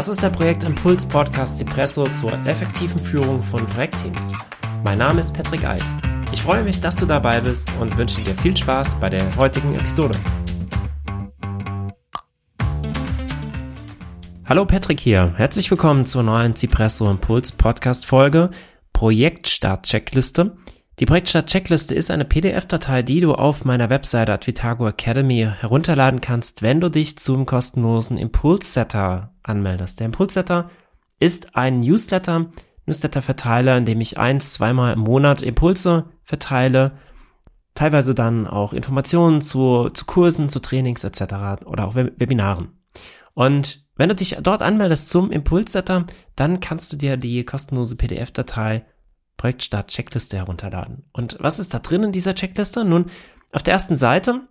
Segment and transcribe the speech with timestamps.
[0.00, 4.32] Das ist der Projektimpuls Podcast Cipresso zur effektiven Führung von Projektteams.
[4.82, 5.82] Mein Name ist Patrick Eid.
[6.32, 9.74] Ich freue mich, dass du dabei bist und wünsche dir viel Spaß bei der heutigen
[9.74, 10.18] Episode.
[14.48, 15.34] Hallo Patrick hier.
[15.36, 18.48] Herzlich willkommen zur neuen Cipresso Impuls Podcast Folge
[18.94, 20.56] Projektstart Checkliste.
[21.00, 26.78] Die Projektstart-Checkliste ist eine PDF-Datei, die du auf meiner Webseite Advitago Academy herunterladen kannst, wenn
[26.78, 29.98] du dich zum kostenlosen Impulssetter anmeldest.
[29.98, 30.68] Der Impulssetter
[31.18, 32.50] ist ein Newsletter,
[32.84, 36.92] Newsletter-Verteiler, in dem ich eins, zweimal im Monat Impulse verteile,
[37.74, 41.64] teilweise dann auch Informationen zu, zu Kursen, zu Trainings etc.
[41.64, 42.78] oder auch Webinaren.
[43.32, 46.04] Und wenn du dich dort anmeldest zum Impulssetter,
[46.36, 48.84] dann kannst du dir die kostenlose PDF-Datei
[49.40, 51.04] Projektstart Checkliste herunterladen.
[51.14, 52.84] Und was ist da drin in dieser Checkliste?
[52.84, 53.06] Nun,
[53.52, 54.42] auf der ersten Seite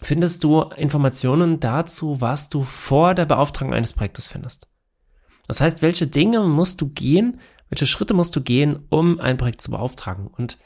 [0.00, 4.68] findest du Informationen dazu, was du vor der Beauftragung eines Projektes findest.
[5.48, 9.60] Das heißt, welche Dinge musst du gehen, welche Schritte musst du gehen, um ein Projekt
[9.60, 10.28] zu beauftragen?
[10.28, 10.56] Und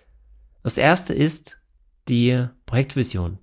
[0.63, 1.57] das erste ist
[2.11, 3.39] die Projektvision.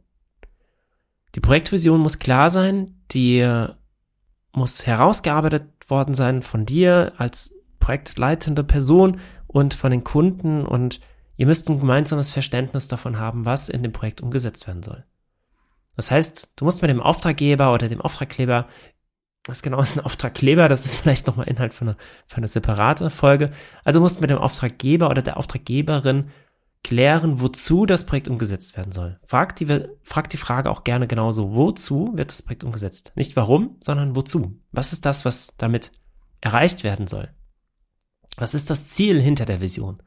[1.34, 3.44] Die Projektvision muss klar sein, die
[4.52, 11.00] muss herausgearbeitet worden sein von dir als projektleitende Person und von den Kunden und
[11.38, 15.06] ihr müsst ein gemeinsames Verständnis davon haben, was in dem Projekt umgesetzt werden soll.
[15.96, 18.68] Das heißt, du musst mit dem Auftraggeber oder dem Auftragkleber,
[19.48, 23.10] was genau ist ein Auftragkleber, das ist vielleicht nochmal Inhalt für eine, für eine separate
[23.10, 23.52] Folge,
[23.84, 26.30] also musst mit dem Auftraggeber oder der Auftraggeberin
[26.84, 29.20] klären, wozu das Projekt umgesetzt werden soll.
[29.26, 33.12] Frag die, frag die Frage auch gerne genauso, wozu wird das Projekt umgesetzt?
[33.16, 34.62] Nicht warum, sondern wozu?
[34.72, 35.92] Was ist das, was damit
[36.40, 37.30] erreicht werden soll?
[38.38, 40.02] Was ist das Ziel hinter der Vision?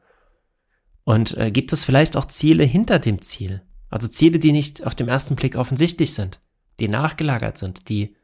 [1.03, 3.61] Und äh, gibt es vielleicht auch Ziele hinter dem Ziel?
[3.89, 6.41] Also Ziele, die nicht auf dem ersten Blick offensichtlich sind,
[6.79, 8.15] die nachgelagert sind, die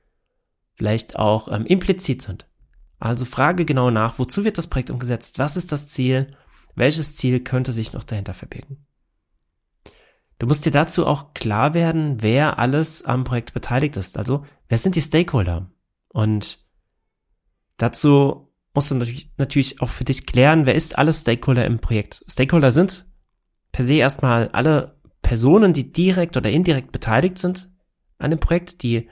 [0.75, 2.47] vielleicht auch ähm, implizit sind.
[2.99, 5.39] Also frage genau nach, wozu wird das Projekt umgesetzt?
[5.39, 6.35] Was ist das Ziel?
[6.75, 8.85] Welches Ziel könnte sich noch dahinter verbirgen?
[10.39, 14.17] Du musst dir dazu auch klar werden, wer alles am Projekt beteiligt ist.
[14.17, 15.71] Also, wer sind die Stakeholder?
[16.09, 16.63] Und
[17.77, 18.46] dazu
[18.77, 18.95] musst du
[19.37, 22.23] natürlich auch für dich klären, wer ist alles Stakeholder im Projekt.
[22.29, 23.07] Stakeholder sind
[23.71, 27.71] per se erstmal alle Personen, die direkt oder indirekt beteiligt sind
[28.19, 29.09] an dem Projekt, die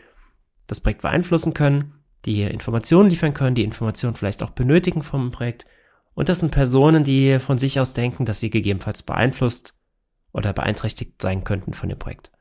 [0.68, 1.96] das Projekt beeinflussen können,
[2.26, 5.66] die Informationen liefern können, die Informationen vielleicht auch benötigen vom Projekt.
[6.14, 9.74] Und das sind Personen, die von sich aus denken, dass sie gegebenenfalls beeinflusst
[10.32, 12.32] oder beeinträchtigt sein könnten von dem Projekt.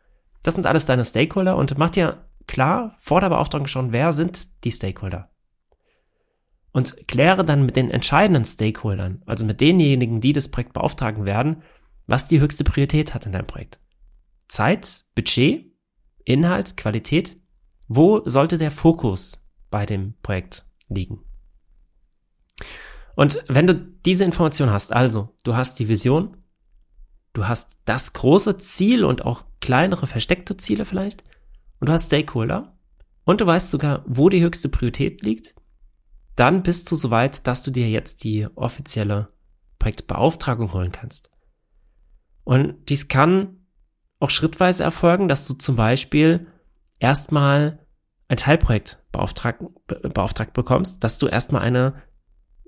[0.42, 4.62] Das sind alles deine Stakeholder und mach dir klar vor der Beauftragung schon, wer sind
[4.64, 5.33] die Stakeholder
[6.74, 11.62] und kläre dann mit den entscheidenden Stakeholdern, also mit denjenigen, die das Projekt beauftragen werden,
[12.08, 13.78] was die höchste Priorität hat in deinem Projekt.
[14.48, 15.72] Zeit, Budget,
[16.24, 17.40] Inhalt, Qualität.
[17.86, 19.40] Wo sollte der Fokus
[19.70, 21.20] bei dem Projekt liegen?
[23.14, 26.36] Und wenn du diese Information hast, also du hast die Vision,
[27.34, 31.22] du hast das große Ziel und auch kleinere versteckte Ziele vielleicht,
[31.78, 32.76] und du hast Stakeholder,
[33.22, 35.54] und du weißt sogar, wo die höchste Priorität liegt,
[36.36, 39.28] dann bist du soweit, dass du dir jetzt die offizielle
[39.78, 41.30] Projektbeauftragung holen kannst.
[42.44, 43.66] Und dies kann
[44.18, 46.46] auch schrittweise erfolgen, dass du zum Beispiel
[46.98, 47.86] erstmal
[48.28, 52.02] ein Teilprojekt beauftragt, beauftragt bekommst, dass du erstmal eine,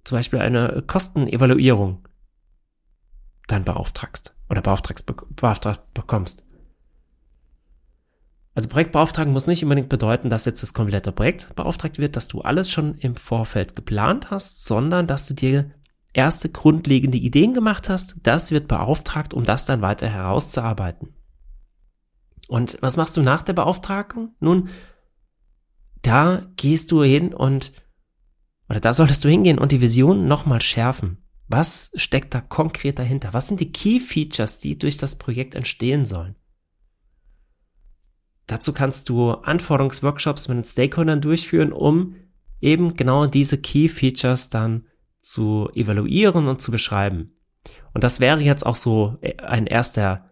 [0.05, 2.07] zum Beispiel eine Kostenevaluierung
[3.49, 5.07] dann beauftragst oder beauftragst,
[5.37, 6.47] beauftragt bekommst.
[8.57, 12.41] Also Projektbeauftragung muss nicht unbedingt bedeuten, dass jetzt das komplette Projekt beauftragt wird, dass du
[12.41, 15.73] alles schon im Vorfeld geplant hast, sondern dass du dir
[16.15, 18.17] erste grundlegende Ideen gemacht hast.
[18.23, 21.15] Das wird beauftragt, um das dann weiter herauszuarbeiten.
[22.49, 24.35] Und was machst du nach der Beauftragung?
[24.41, 24.71] Nun,
[26.01, 27.73] da gehst du hin und,
[28.71, 31.19] oder da solltest du hingehen und die Vision nochmal schärfen.
[31.47, 33.35] Was steckt da konkret dahinter?
[33.35, 36.37] Was sind die Key Features, die durch das Projekt entstehen sollen?
[38.47, 42.15] Dazu kannst du Anforderungsworkshops mit den Stakeholdern durchführen, um
[42.61, 44.87] eben genau diese Key Features dann
[45.21, 47.33] zu evaluieren und zu beschreiben.
[47.93, 50.27] Und das wäre jetzt auch so ein erster,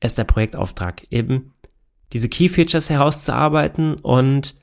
[0.00, 1.52] erster Projektauftrag, eben
[2.12, 4.56] diese Key Features herauszuarbeiten und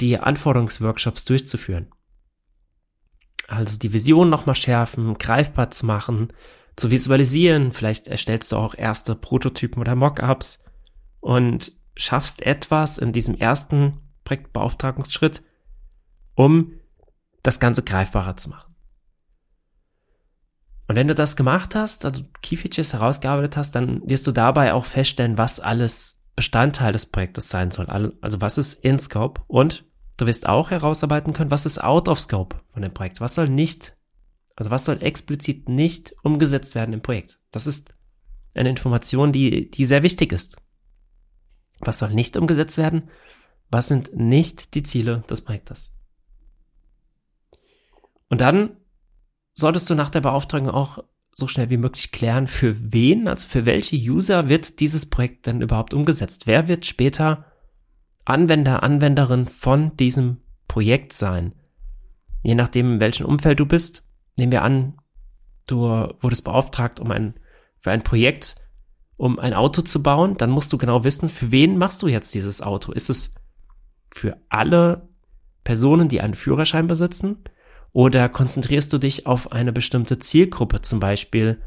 [0.00, 1.88] die Anforderungsworkshops durchzuführen.
[3.46, 6.32] Also die Vision nochmal schärfen, greifbar zu machen,
[6.76, 7.72] zu visualisieren.
[7.72, 10.64] Vielleicht erstellst du auch erste Prototypen oder Mockups
[11.20, 15.42] und schaffst etwas in diesem ersten Projektbeauftragungsschritt,
[16.34, 16.72] um
[17.42, 18.74] das Ganze greifbarer zu machen.
[20.88, 24.72] Und wenn du das gemacht hast, also Key Features herausgearbeitet hast, dann wirst du dabei
[24.72, 27.86] auch feststellen, was alles Bestandteil des Projektes sein soll.
[28.20, 29.84] Also was ist in Scope und
[30.16, 33.20] du wirst auch herausarbeiten können, was ist out of scope von dem Projekt?
[33.20, 33.96] Was soll nicht,
[34.56, 37.38] also was soll explizit nicht umgesetzt werden im Projekt?
[37.50, 37.94] Das ist
[38.54, 40.56] eine Information, die, die sehr wichtig ist.
[41.80, 43.08] Was soll nicht umgesetzt werden?
[43.70, 45.92] Was sind nicht die Ziele des Projektes?
[48.28, 48.76] Und dann
[49.54, 53.64] solltest du nach der Beauftragung auch so schnell wie möglich klären, für wen, also für
[53.64, 56.46] welche User wird dieses Projekt denn überhaupt umgesetzt?
[56.46, 57.44] Wer wird später
[58.24, 60.38] Anwender, Anwenderin von diesem
[60.68, 61.54] Projekt sein?
[62.42, 64.04] Je nachdem, in welchem Umfeld du bist,
[64.38, 64.96] nehmen wir an,
[65.66, 65.82] du
[66.20, 67.34] wurdest beauftragt, um ein,
[67.78, 68.56] für ein Projekt,
[69.20, 72.32] um ein Auto zu bauen, dann musst du genau wissen, für wen machst du jetzt
[72.32, 72.90] dieses Auto?
[72.90, 73.34] Ist es
[74.10, 75.10] für alle
[75.62, 77.36] Personen, die einen Führerschein besitzen?
[77.92, 81.60] Oder konzentrierst du dich auf eine bestimmte Zielgruppe, zum Beispiel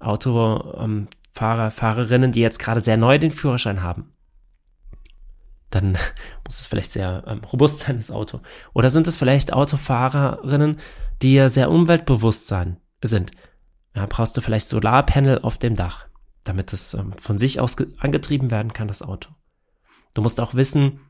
[0.00, 4.12] Autofahrer, ähm, Fahrerinnen, die jetzt gerade sehr neu den Führerschein haben?
[5.70, 5.92] Dann
[6.44, 8.40] muss es vielleicht sehr ähm, robust sein, das Auto.
[8.74, 10.78] Oder sind es vielleicht Autofahrerinnen,
[11.22, 13.30] die sehr umweltbewusst sein, sind?
[13.94, 16.04] Da brauchst du vielleicht Solarpanel auf dem Dach,
[16.48, 19.30] damit es ähm, von sich aus angetrieben werden kann, das Auto.
[20.14, 21.00] Du musst auch wissen,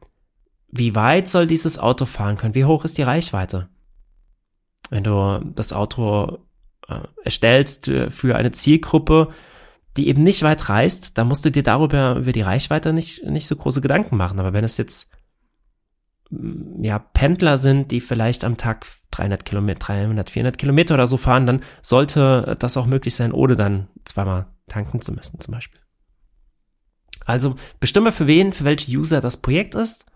[0.68, 2.54] wie weit soll dieses Auto fahren können?
[2.54, 3.68] Wie hoch ist die Reichweite?
[4.90, 6.38] Wenn du das Auto
[6.88, 9.32] äh, erstellst für eine Zielgruppe,
[9.96, 13.46] die eben nicht weit reist, dann musst du dir darüber, über die Reichweite nicht, nicht
[13.46, 14.38] so große Gedanken machen.
[14.38, 15.10] Aber wenn es jetzt,
[16.30, 21.16] mm, ja, Pendler sind, die vielleicht am Tag 300 Kilometer, 300, 400 Kilometer oder so
[21.16, 25.80] fahren, dann sollte das auch möglich sein, ohne dann zweimal tanken zu müssen, zum Beispiel.
[27.24, 30.06] Also bestimme für wen, für welche User das Projekt ist,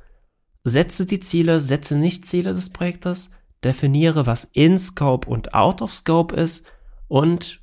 [0.64, 3.31] setze die Ziele, setze nicht Ziele des Projektes,
[3.64, 6.67] definiere, was in Scope und out of Scope ist
[7.08, 7.61] und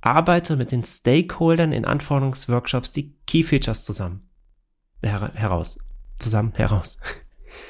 [0.00, 4.28] arbeite mit den Stakeholdern in Anforderungsworkshops die Key Features zusammen
[5.04, 5.78] her heraus.
[6.18, 6.98] Zusammen heraus.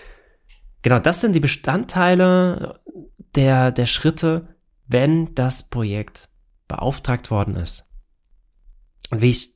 [0.82, 2.80] genau, das sind die Bestandteile
[3.34, 4.48] der, der Schritte,
[4.86, 6.28] wenn das Projekt
[6.68, 7.84] beauftragt worden ist.
[9.10, 9.54] Und wie ich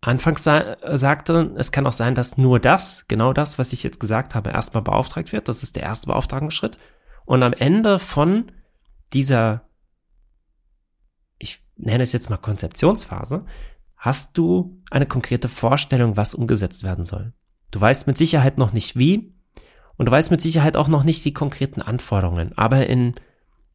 [0.00, 4.00] anfangs sa sagte, es kann auch sein, dass nur das, genau das, was ich jetzt
[4.00, 5.48] gesagt habe, erstmal beauftragt wird.
[5.48, 6.78] Das ist der erste Beauftragungsschritt.
[7.24, 8.52] Und am Ende von
[9.12, 9.68] dieser,
[11.38, 13.46] ich nenne es jetzt mal Konzeptionsphase,
[13.96, 17.32] hast du eine konkrete Vorstellung, was umgesetzt werden soll.
[17.70, 19.34] Du weißt mit Sicherheit noch nicht wie
[19.96, 22.56] und du weißt mit Sicherheit auch noch nicht die konkreten Anforderungen.
[22.56, 23.14] Aber in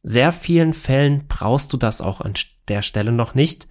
[0.02, 2.34] sehr vielen Fällen brauchst du das auch an
[2.68, 3.68] der Stelle noch nicht,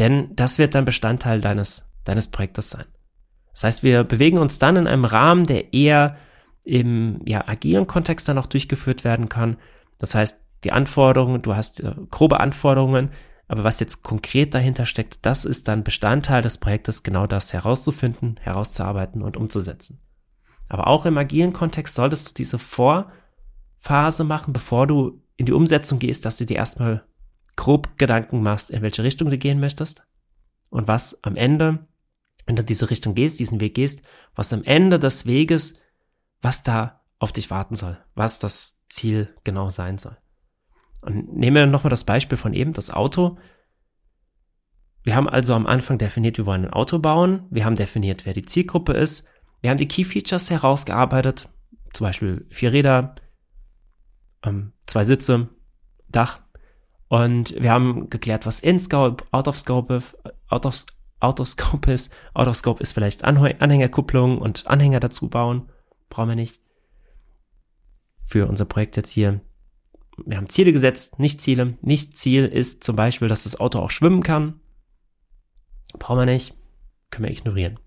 [0.00, 2.86] denn das wird dann Bestandteil deines, deines Projektes sein.
[3.52, 6.16] Das heißt, wir bewegen uns dann in einem Rahmen, der eher
[6.64, 9.58] im ja, agilen Kontext dann auch durchgeführt werden kann.
[9.98, 13.10] Das heißt, die Anforderungen, du hast äh, grobe Anforderungen,
[13.46, 18.38] aber was jetzt konkret dahinter steckt, das ist dann Bestandteil des Projektes, genau das herauszufinden,
[18.40, 20.00] herauszuarbeiten und umzusetzen.
[20.68, 25.98] Aber auch im agilen Kontext solltest du diese Vorphase machen, bevor du in die Umsetzung
[25.98, 27.04] gehst, dass du dir erstmal
[27.56, 30.06] grob Gedanken machst, in welche Richtung du gehen möchtest
[30.70, 31.86] und was am Ende,
[32.46, 34.02] wenn du diese Richtung gehst, diesen Weg gehst,
[34.34, 35.78] was am Ende des Weges,
[36.40, 40.16] was da auf dich warten soll, was das Ziel genau sein soll.
[41.02, 43.38] Und nehmen wir nochmal das Beispiel von eben, das Auto.
[45.02, 47.46] Wir haben also am Anfang definiert, wir wollen ein Auto bauen.
[47.50, 49.26] Wir haben definiert, wer die Zielgruppe ist.
[49.60, 51.48] Wir haben die Key Features herausgearbeitet.
[51.92, 53.14] Zum Beispiel vier Räder,
[54.44, 55.48] ähm, zwei Sitze,
[56.08, 56.42] Dach,
[57.10, 60.00] und wir haben geklärt, was in Scope, out of Scope,
[60.46, 60.86] out of,
[61.18, 62.14] out of Scope ist.
[62.34, 65.68] Out of Scope ist vielleicht Anhängerkupplung und Anhänger dazu bauen.
[66.08, 66.60] Brauchen wir nicht.
[68.26, 69.40] Für unser Projekt jetzt hier.
[70.24, 71.76] Wir haben Ziele gesetzt, nicht Ziele.
[71.82, 74.60] Nicht Ziel ist zum Beispiel, dass das Auto auch schwimmen kann.
[75.98, 76.54] Brauchen wir nicht.
[77.10, 77.80] Können wir ignorieren.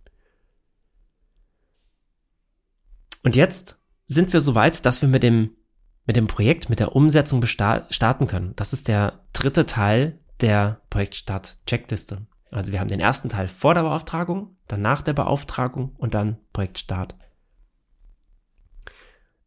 [3.24, 5.56] Und jetzt sind wir so weit, dass wir mit dem
[6.06, 8.54] mit dem Projekt, mit der Umsetzung starten können.
[8.56, 12.28] Das ist der dritte Teil der Projektstart-Checkliste.
[12.52, 16.38] Also wir haben den ersten Teil vor der Beauftragung, dann nach der Beauftragung und dann
[16.52, 17.16] Projektstart.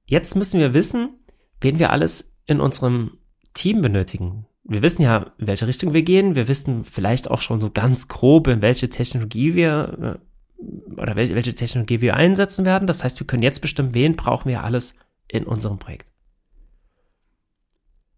[0.06, 1.20] Jetzt müssen wir wissen,
[1.60, 3.18] wen wir alles in unserem
[3.54, 4.46] Team benötigen.
[4.64, 6.34] Wir wissen ja, in welche Richtung wir gehen.
[6.34, 10.18] Wir wissen vielleicht auch schon so ganz grob, in welche Technologie wir
[10.58, 12.86] äh, oder welche Technologie wir einsetzen werden.
[12.86, 14.94] Das heißt, wir können jetzt bestimmen, wen brauchen wir alles
[15.28, 16.06] in unserem Projekt.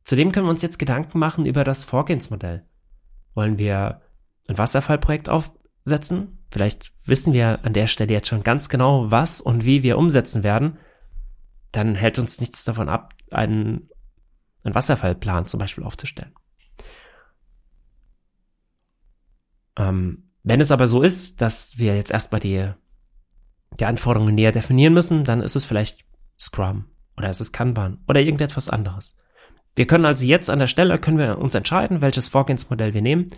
[0.09, 2.65] Zudem können wir uns jetzt Gedanken machen über das Vorgehensmodell.
[3.35, 4.00] Wollen wir
[4.49, 6.38] ein Wasserfallprojekt aufsetzen?
[6.50, 10.43] Vielleicht wissen wir an der Stelle jetzt schon ganz genau, was und wie wir umsetzen
[10.43, 10.79] werden.
[11.73, 13.91] Dann hält uns nichts davon ab, einen,
[14.65, 16.33] einen Wasserfallplan zum Beispiel aufzustellen.
[19.77, 22.73] Ähm, wenn es aber so ist, dass wir jetzt erstmal die,
[23.79, 26.07] die Anforderungen näher definieren müssen, dann ist es vielleicht
[26.41, 26.87] Scrum
[27.19, 29.15] oder ist es Kanban oder irgendetwas anderes.
[29.79, 33.31] Wir können also jetzt an der Stelle, können wir uns entscheiden, welches Vorgehensmodell wir nehmen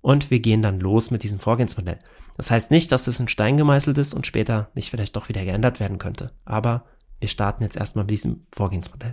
[0.00, 2.00] und wir gehen dann los mit diesem Vorgehensmodell.
[2.36, 5.44] Das heißt nicht, dass es in Stein gemeißelt ist und später nicht vielleicht doch wieder
[5.44, 6.32] geändert werden könnte.
[6.44, 6.86] Aber
[7.20, 9.12] wir starten jetzt erstmal mit diesem Vorgehensmodell.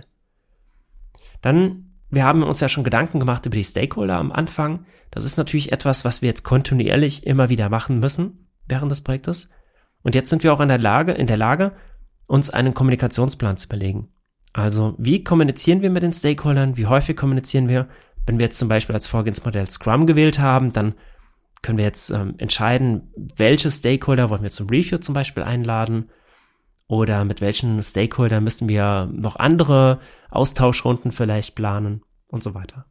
[1.40, 4.84] Dann, wir haben uns ja schon Gedanken gemacht über die Stakeholder am Anfang.
[5.12, 9.50] Das ist natürlich etwas, was wir jetzt kontinuierlich immer wieder machen müssen während des Projektes.
[10.02, 11.76] Und jetzt sind wir auch in der Lage, in der Lage,
[12.26, 14.08] uns einen Kommunikationsplan zu überlegen.
[14.52, 16.76] Also, wie kommunizieren wir mit den Stakeholdern?
[16.76, 17.88] Wie häufig kommunizieren wir?
[18.26, 20.94] Wenn wir jetzt zum Beispiel als Vorgehensmodell Scrum gewählt haben, dann
[21.62, 26.10] können wir jetzt ähm, entscheiden, welche Stakeholder wollen wir zum Review zum Beispiel einladen
[26.86, 32.86] oder mit welchen Stakeholder müssen wir noch andere Austauschrunden vielleicht planen und so weiter.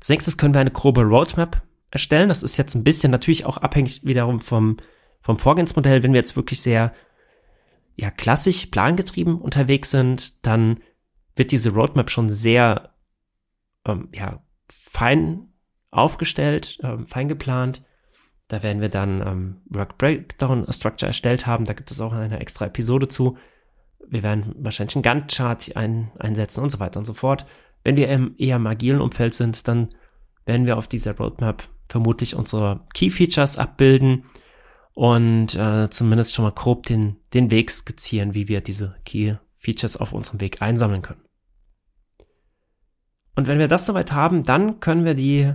[0.00, 2.28] Als können wir eine grobe Roadmap erstellen.
[2.28, 4.76] Das ist jetzt ein bisschen natürlich auch abhängig wiederum vom,
[5.22, 6.02] vom Vorgehensmodell.
[6.02, 6.92] Wenn wir jetzt wirklich sehr
[7.96, 10.80] ja, klassisch plangetrieben unterwegs sind, dann
[11.36, 12.94] wird diese Roadmap schon sehr
[13.86, 15.48] ähm, ja, fein
[15.90, 17.84] aufgestellt, ähm, fein geplant.
[18.48, 21.64] Da werden wir dann ähm, Work Breakdown Structure erstellt haben.
[21.64, 23.38] Da gibt es auch eine extra Episode zu.
[24.06, 27.46] Wir werden wahrscheinlich einen Gantt-Chart ein, einsetzen und so weiter und so fort.
[27.84, 29.88] Wenn wir im eher im agilen Umfeld sind, dann
[30.46, 34.24] werden wir auf dieser Roadmap vermutlich unsere Key Features abbilden
[34.94, 39.96] und äh, zumindest schon mal grob den, den Weg skizzieren, wie wir diese Key Features
[39.96, 41.24] auf unserem Weg einsammeln können.
[43.34, 45.52] Und wenn wir das soweit haben, dann können wir die,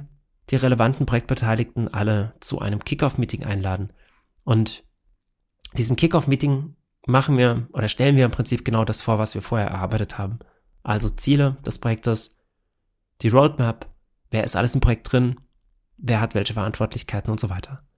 [0.49, 3.93] die relevanten Projektbeteiligten alle zu einem Kickoff-Meeting einladen.
[4.43, 4.83] Und
[5.77, 9.69] diesem Kickoff-Meeting machen wir oder stellen wir im Prinzip genau das vor, was wir vorher
[9.69, 10.39] erarbeitet haben.
[10.83, 12.37] Also Ziele des Projektes,
[13.21, 13.89] die Roadmap,
[14.31, 15.39] wer ist alles im Projekt drin,
[15.97, 17.88] wer hat welche Verantwortlichkeiten und so weiter.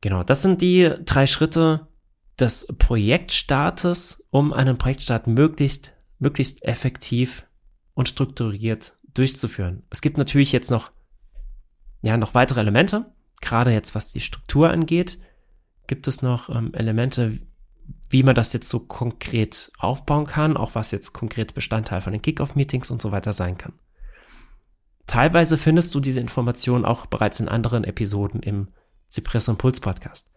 [0.00, 1.88] Genau, das sind die drei Schritte
[2.38, 7.44] des Projektstartes, um einen Projektstart möglichst möglichst effektiv
[7.94, 9.82] und strukturiert durchzuführen.
[9.90, 10.92] Es gibt natürlich jetzt noch,
[12.02, 13.12] ja, noch weitere Elemente.
[13.40, 15.18] Gerade jetzt, was die Struktur angeht,
[15.86, 17.40] gibt es noch ähm, Elemente,
[18.10, 22.22] wie man das jetzt so konkret aufbauen kann, auch was jetzt konkret Bestandteil von den
[22.22, 23.72] Kickoff-Meetings und so weiter sein kann.
[25.06, 28.68] Teilweise findest du diese Informationen auch bereits in anderen Episoden im
[29.10, 30.30] Zypress Puls Podcast.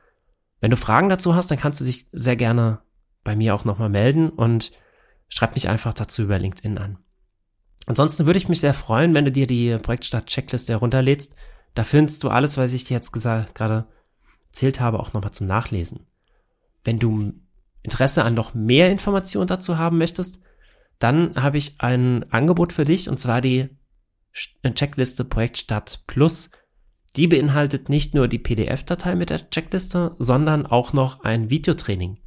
[0.59, 2.81] Wenn du Fragen dazu hast, dann kannst du dich sehr gerne
[3.23, 4.71] bei mir auch nochmal melden und
[5.29, 6.99] schreib mich einfach dazu über LinkedIn an.
[7.85, 11.35] Ansonsten würde ich mich sehr freuen, wenn du dir die Projektstart-Checkliste herunterlädst.
[11.75, 13.87] Da findest du alles, was ich dir jetzt gerade
[14.47, 16.05] erzählt habe, auch nochmal zum Nachlesen.
[16.83, 17.33] Wenn du
[17.81, 20.39] Interesse an noch mehr Informationen dazu haben möchtest,
[20.99, 23.69] dann habe ich ein Angebot für dich und zwar die
[24.31, 26.49] Checkliste Projektstart Plus.
[27.15, 32.17] Die beinhaltet nicht nur die PDF-Datei mit der Checkliste, sondern auch noch ein Videotraining.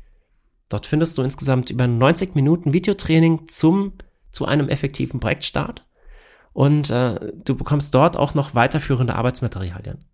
[0.69, 3.95] Dort findest du insgesamt über 90 Minuten Videotraining zum,
[4.31, 5.85] zu einem effektiven Projektstart.
[6.53, 10.05] Und äh, du bekommst dort auch noch weiterführende Arbeitsmaterialien.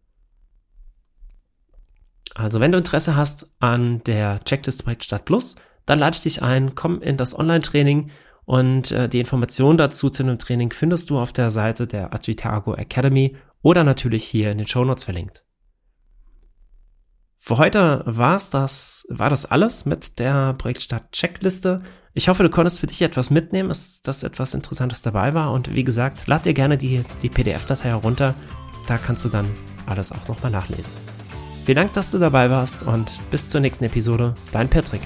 [2.34, 6.74] Also wenn du Interesse hast an der Checklist Projektstart Plus, dann lade ich dich ein,
[6.74, 8.10] komm in das Online-Training
[8.44, 12.74] und äh, die Informationen dazu zu dem Training findest du auf der Seite der Advitago
[12.74, 15.44] Academy oder natürlich hier in den Show Notes verlinkt.
[17.44, 21.82] Für heute war's das, war das alles mit der Projektstart-Checkliste.
[22.14, 25.52] Ich hoffe, du konntest für dich etwas mitnehmen, dass etwas Interessantes dabei war.
[25.52, 28.36] Und wie gesagt, lad dir gerne die, die PDF-Datei herunter.
[28.86, 29.50] Da kannst du dann
[29.86, 30.92] alles auch nochmal nachlesen.
[31.64, 34.34] Vielen Dank, dass du dabei warst und bis zur nächsten Episode.
[34.52, 35.02] Dein Patrick.